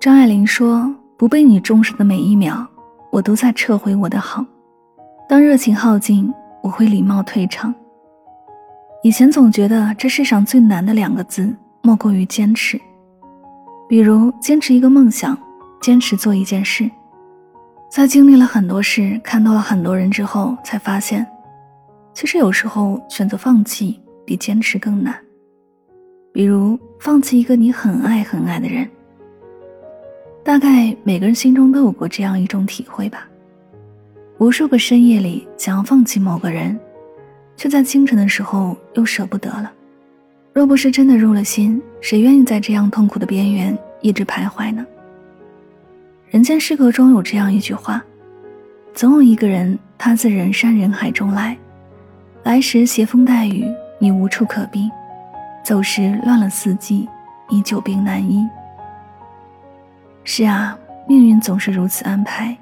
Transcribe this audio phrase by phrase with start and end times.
[0.00, 2.64] 张爱玲说：“不被你重视的每一秒，
[3.10, 4.46] 我都在撤回我的好。
[5.28, 6.32] 当热情耗尽，
[6.62, 7.74] 我会礼貌退场。”
[9.02, 11.52] 以前总觉得这世上最难的两个字，
[11.82, 12.80] 莫过于坚持。
[13.88, 15.36] 比如坚持一个梦想，
[15.80, 16.88] 坚持做一件事，
[17.90, 21.26] 在经历了很多事，看到了很多人之后，才发现，
[22.14, 25.12] 其实有时候选择放弃比坚持更难。
[26.32, 28.88] 比如放弃一个你很爱很爱的人。
[30.48, 33.28] 大概每个人心中都有过这样一种体会吧。
[34.38, 36.80] 无数个深夜里想要放弃某个人，
[37.54, 39.70] 却在清晨的时候又舍不得了。
[40.54, 44.86] 若不是真的入了心，谁愿意在这样痛苦的边缘一直徘徊呢？
[46.30, 48.02] 人间失格中有这样一句话：
[48.94, 51.58] 总有一个人，他自人山人海中来，
[52.44, 53.66] 来时携风带雨，
[53.98, 54.88] 你无处可避；
[55.62, 57.06] 走时乱了四季，
[57.50, 58.48] 你久病难医。
[60.30, 62.54] 是啊，命运总是如此安排，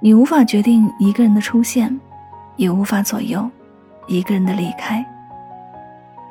[0.00, 1.98] 你无法决定一个人的出现，
[2.56, 3.50] 也无法左右
[4.06, 5.02] 一个人的离开。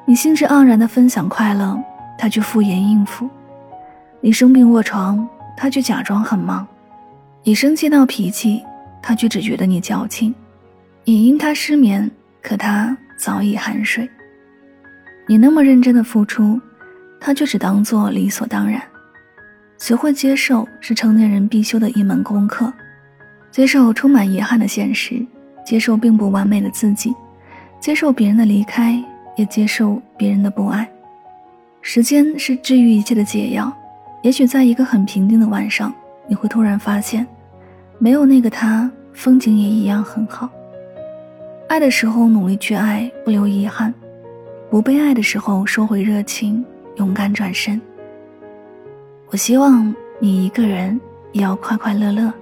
[0.06, 1.76] 你兴致盎然的分享快乐，
[2.20, 3.28] 他却敷衍应付；
[4.22, 6.64] 你生病卧床，他却假装很忙；
[7.42, 8.64] 你生气闹脾气，
[9.02, 10.32] 他却只觉得你矫情；
[11.04, 12.10] 你因他失眠，
[12.44, 14.08] 可他早已酣睡。
[15.28, 16.62] 你那么认真的付出，
[17.20, 18.80] 他却只当做理所当然。
[19.80, 22.72] 学会接受是成年人必修的一门功课，
[23.50, 25.26] 接受充满遗憾的现实，
[25.66, 27.16] 接受并不完美的自己，
[27.80, 29.02] 接受别人的离开，
[29.38, 30.88] 也接受别人的不爱。
[31.82, 33.74] 时间是治愈一切的解药。
[34.22, 35.94] 也许在一个很平静的晚上，
[36.28, 37.26] 你会突然发现，
[38.00, 40.50] 没有那个他，风景也一样很好。
[41.70, 43.94] 爱的时候努力去爱，不留遗憾；
[44.70, 46.66] 不被爱的时候收回热情，
[46.98, 47.80] 勇敢转身。
[49.32, 51.00] 我希望你一个人
[51.34, 52.34] 也要快快乐乐，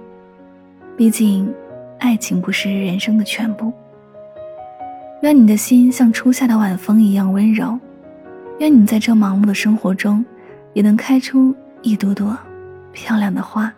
[0.96, 1.52] 毕竟，
[1.98, 3.70] 爱情不是人生的全部。
[5.20, 7.78] 愿你的心像初夏的晚风一样温柔，
[8.58, 10.24] 愿你在这忙碌的生活中，
[10.72, 12.34] 也能开出一朵朵
[12.90, 13.70] 漂亮的花。